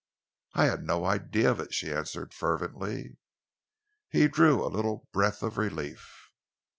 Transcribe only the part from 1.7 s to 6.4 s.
she answered fervently. He drew a little breath of relief.